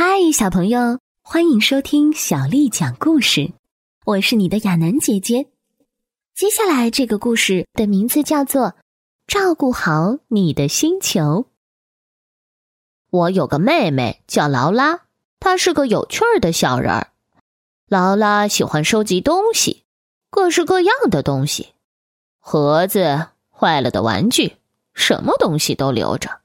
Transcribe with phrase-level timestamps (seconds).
[0.00, 3.50] 嗨，小朋友，欢迎收听小丽讲故事。
[4.04, 5.48] 我是你的亚楠姐姐。
[6.36, 8.66] 接下来这个故事的名字叫做
[9.26, 11.20] 《照顾好你的星球》。
[13.10, 15.00] 我有个妹妹叫劳拉，
[15.40, 17.08] 她是个有趣儿的小人儿。
[17.88, 19.82] 劳拉喜欢收集东西，
[20.30, 21.74] 各式各样的东西，
[22.38, 24.58] 盒子、坏了的玩具，
[24.94, 26.38] 什么东西都留着。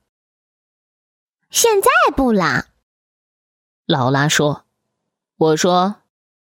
[1.52, 2.70] 现在不啦。
[3.86, 4.64] 劳拉说
[5.37, 5.96] ：“我说，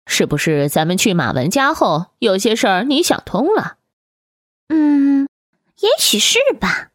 [0.05, 3.77] 是不是咱们去马文家后，有些事儿你想通了？
[4.69, 5.27] 嗯，
[5.79, 6.91] 也许是吧。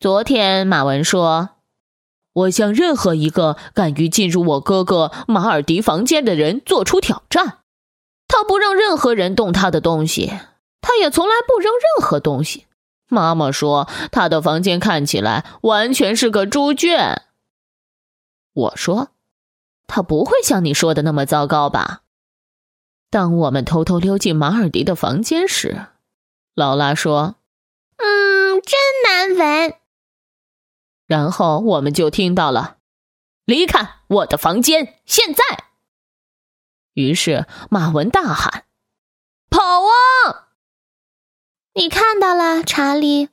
[0.00, 1.50] 昨天马文说，
[2.32, 7.58] 我向任何一个敢于进入我哥哥马尔迪房间的人做出挑战。
[8.26, 10.32] 他不让任何人动他的东西，
[10.80, 12.66] 他也从来不扔任何东西。
[13.06, 17.22] 妈妈说，他的房间看起来完全是个猪圈。
[18.52, 19.10] 我说。”
[19.88, 22.02] 他不会像你说的那么糟糕吧？
[23.10, 25.88] 当我们偷偷溜进马尔迪的房间时，
[26.54, 27.36] 劳拉说
[27.98, 29.74] ：“嗯，真难闻。”
[31.06, 32.78] 然后我们就听到了
[33.44, 35.42] ：“离开我的房间，现在！”
[36.94, 38.64] 于是马文大喊
[39.50, 40.48] ：“跑啊！”
[41.74, 43.28] 你看到了，查理？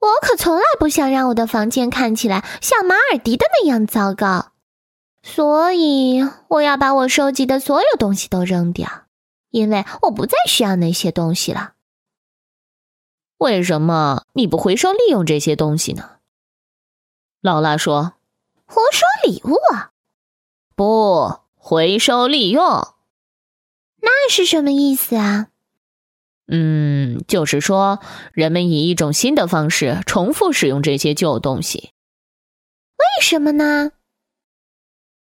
[0.00, 4.52] 我可从来不想让我的房间看起来像马尔迪的那样糟糕。
[5.22, 9.04] 所以我要把我收集的所有东西都扔掉，
[9.50, 11.74] 因为我不再需要那些东西了。
[13.36, 16.18] 为什么你不回收利用这些东西呢？
[17.42, 18.14] 劳拉说
[18.64, 19.56] ：“胡说礼物，
[20.74, 22.62] 不回收利用，
[24.00, 25.48] 那是什么意思啊？”
[26.48, 26.89] 嗯，
[27.26, 28.00] 就是说
[28.32, 31.90] 人们以一种新的方式重复使用这些旧东西。
[32.98, 33.92] 为什么呢？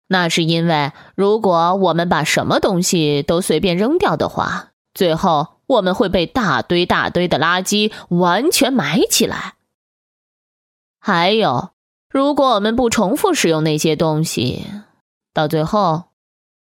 [0.08, 9.54] 那是因为，如果我们把什么东西都随便扔掉的话，最后我们会被大堆大堆的垃圾完全埋起来。
[11.00, 11.70] 还有，
[12.10, 14.66] 如果我们不重复使用那些东西，
[15.32, 16.06] 到最后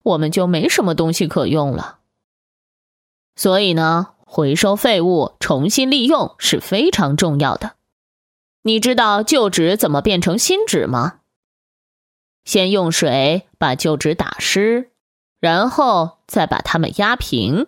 [0.03, 1.99] 我们就没什么东西可用了。
[3.37, 7.73] 所以呢，回收废物、重新利用是非常重要的。
[8.63, 11.19] 你知道旧纸怎么变成新纸吗？
[12.45, 14.93] 先用水把旧纸打湿，
[15.41, 17.67] 然后再把它们压平，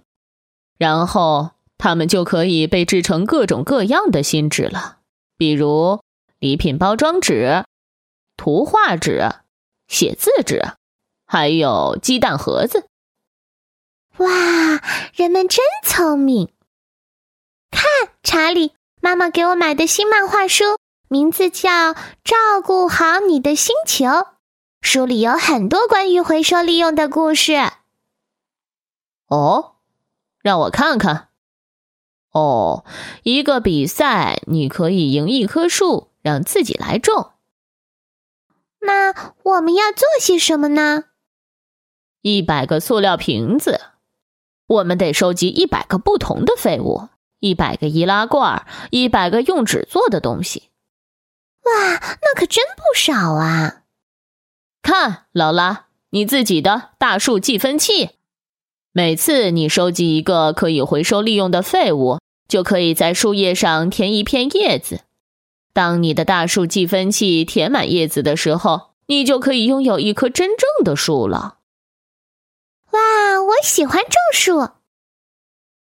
[0.78, 4.99] 然后它们就可以被制成各种各样的新纸了，
[5.37, 6.01] 比如
[6.39, 7.65] 礼品包装纸、
[8.37, 9.28] 图画纸、
[9.89, 10.62] 写字纸，
[11.27, 12.87] 还有鸡蛋盒子。
[14.19, 14.28] 哇，
[15.15, 16.53] 人们真聪明！
[17.71, 17.84] 看，
[18.23, 20.65] 查理，妈妈给我买的新漫画书，
[21.09, 24.05] 名字叫《照顾好你的星球》。
[24.83, 27.55] 书里有很多关于回收利用的故事。
[29.28, 29.77] 哦，
[30.43, 31.28] 让我看看。
[32.33, 32.84] 哦，
[33.22, 37.33] 一个比赛，你可以赢一棵树，让自己来种。
[38.81, 41.05] 那我们要做些什么呢？
[42.21, 43.81] 一百个塑料瓶子，
[44.72, 47.09] 我们得收集一百个不同的废物，
[47.41, 50.71] 一百个易拉罐，一百个用纸做的东西。
[51.65, 51.72] 哇，
[52.22, 53.83] 那可真不少啊！
[54.81, 58.12] 看，劳拉，你自己的大树计分器。
[58.93, 62.19] 每次你收集一个可以回收利用的废物，
[62.49, 65.00] 就可以在树叶上填一片叶子。
[65.75, 71.59] 当你的大树计分器填满叶子的时候，你就可以拥有一棵真正的树了。
[73.62, 74.69] 喜欢种树。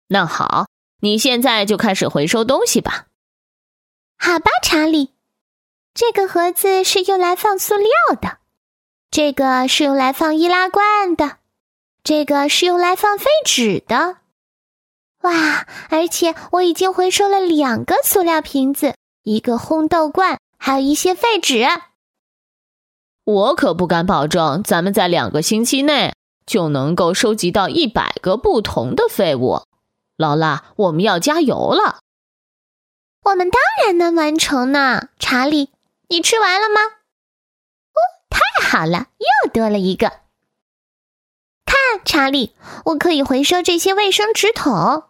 [0.07, 0.67] 那好，
[1.01, 3.07] 你现在就开始回收东西吧。
[4.17, 5.13] 好吧，查理，
[5.93, 7.89] 这个盒子是用来放塑料
[8.21, 8.37] 的。
[9.09, 11.39] 这个是用来放易拉罐的，
[12.03, 14.17] 这个是用来放废纸的。
[15.21, 15.67] 哇！
[15.89, 21.67] 而且我已经回收了两个塑料瓶子，一个烘豆罐，还有一些废纸。
[23.23, 26.15] 我可不敢保证咱们在两个星期内
[26.51, 29.61] 就能够收集到一百个不同的废物。
[30.17, 31.99] 劳拉，我们要加油了。
[33.23, 35.07] 我们当然能完成呢。
[35.17, 35.69] 查理，
[36.09, 36.81] 你吃完了吗？
[37.93, 37.99] 哦
[38.29, 40.09] 太好了，又多了一个。
[41.65, 42.53] 看，查理，
[42.87, 45.05] 我可以回收这些卫生纸筒。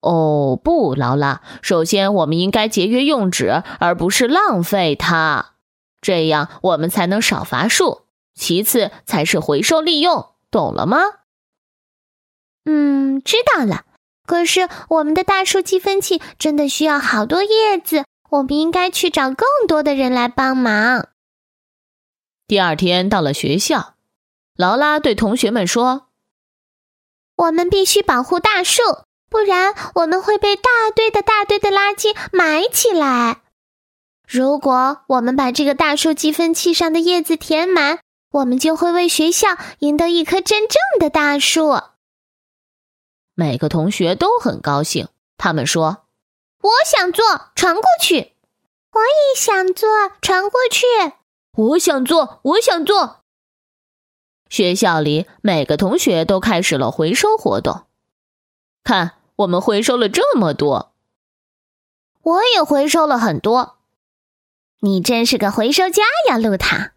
[0.00, 5.56] 哦，不，劳拉，首先我们应该节约用纸，而不是浪费它，
[6.00, 8.01] 这样我们才能少伐树。
[8.34, 10.98] 其次才是回收利用，懂了吗？
[12.64, 13.84] 嗯，知道了。
[14.24, 21.08] 可是我们的大树积分器真的需要好多叶子，我们应该去找更多的人来帮忙。
[22.46, 23.94] 第二天到了学校，
[24.56, 26.08] 劳拉对同学们说
[27.36, 28.82] ：“我们必须保护大树，
[29.28, 33.42] 不然我们会被大堆的大堆的垃圾埋起来。
[34.28, 37.98] 如果我们把这个大树积分器上的叶子填满，
[38.32, 41.80] 我们就会为学校赢得一棵真正的大树。”
[43.34, 45.08] 每个同学都很高兴，
[45.38, 46.04] 他们说
[46.60, 47.24] ：“我想做，
[47.54, 48.32] 传过去。”
[48.92, 49.88] 我也想做，
[50.20, 50.84] 传过去。
[51.56, 53.22] 我想做，我想做。
[54.50, 57.86] 学校里每个同学都开始了回收活动。
[58.84, 60.92] 看，我们回收了这么多。
[62.20, 63.78] 我也回收了很多。
[64.80, 66.92] 你真是个回收家呀，露塔。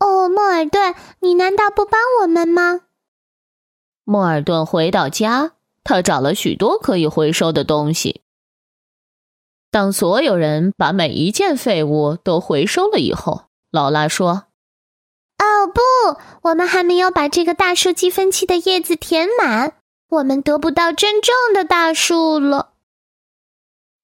[0.00, 2.80] 哦，莫尔顿，你难道不帮我们吗？
[4.04, 5.52] 莫尔顿回到家，
[5.84, 8.22] 他找了许多可以回收的东西。
[9.70, 14.46] 当所有人把每一件废物都回收了以后，劳拉说
[15.38, 15.80] ：“哦不，
[16.48, 19.74] 我们还没有把这个大树积分器的叶子填满，
[20.08, 22.72] 我们得不到真正的大树了。”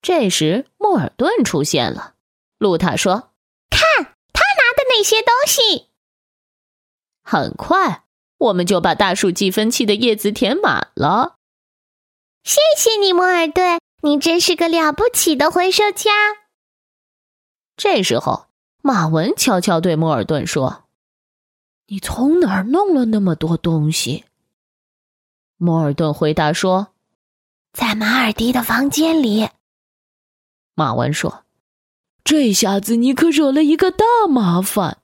[0.00, 2.14] 这时，莫尔顿出现了。
[2.58, 3.35] 露塔说：“看他拿的那
[5.06, 5.86] 些东西。”
[7.24, 8.04] 很快，
[8.38, 11.36] 我们就把大树计分器的叶子填满了。
[12.44, 13.80] 谢谢你，莫尔顿。
[14.02, 16.12] 你真是个了不起的回收家。
[17.76, 18.46] 这时候，
[18.82, 20.84] 马文悄悄对莫尔顿说
[21.88, 24.24] ：“你从哪儿弄了那么多东西？”
[25.56, 26.88] 莫尔顿回答说
[27.72, 29.48] ：“在马尔迪的房间里。”
[30.76, 31.44] 马文说
[32.26, 34.98] ：“这下子你可惹了一个大麻烦。”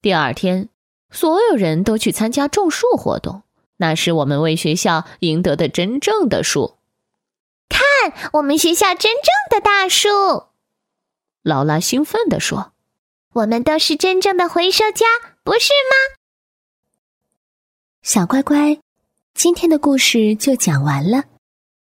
[0.00, 0.68] 第二天，
[1.10, 3.42] 所有人都去参加种树活动，
[3.78, 6.76] 那是我们为学校赢得的真正的树。
[7.68, 10.08] 看，我们学校真正的大树！
[11.42, 12.72] 劳拉兴奋地说
[13.34, 15.06] ：“我们都是真正的回收家，
[15.42, 16.20] 不是吗？”
[18.02, 18.78] 小乖乖，
[19.34, 21.24] 今天的故事就讲完了。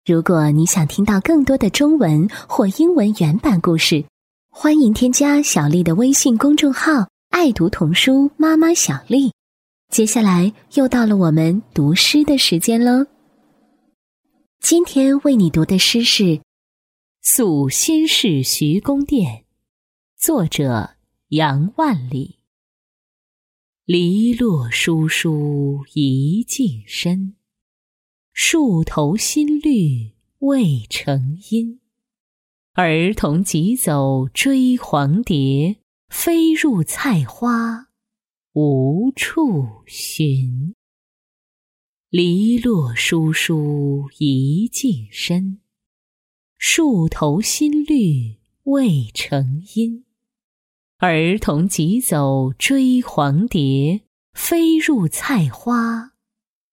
[0.10, 4.04] 如果你想听到更多的中文或英文原版故事，
[4.50, 9.32] 欢迎添加小丽的微信公众号“爱读童书妈妈小丽”。
[9.94, 13.06] 接下来又到了我们读诗的时间喽。
[14.60, 16.24] 今天为你读的诗是
[17.22, 19.32] 《宿新市徐公店》，
[20.18, 20.90] 作者
[21.28, 22.40] 杨万里。
[23.86, 27.36] 篱落疏疏一径深，
[28.42, 31.82] 树头新绿未成阴。
[32.72, 35.76] 儿童急走追黄蝶，
[36.08, 37.90] 飞入菜花
[38.54, 40.74] 无处寻。
[42.10, 45.60] 篱落疏疏一径深，
[46.58, 50.06] 树头新绿未成阴。
[51.00, 54.04] 儿童急走追黄蝶，
[54.34, 56.14] 飞入菜花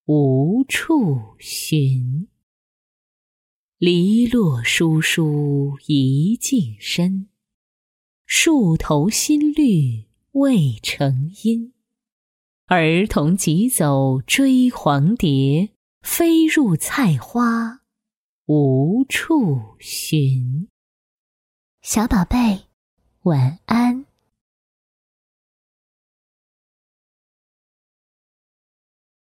[0.07, 2.29] 无处寻。
[3.77, 7.27] 篱落疏疏一径深，
[8.25, 11.73] 树头新绿未成阴。
[12.67, 15.71] 儿童急走追黄蝶，
[16.01, 17.81] 飞入菜花
[18.45, 20.69] 无处寻。
[21.81, 22.67] 小宝贝，
[23.23, 24.06] 晚安。